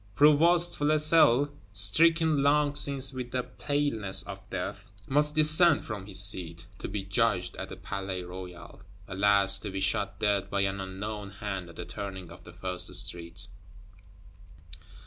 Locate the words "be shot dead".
9.69-10.49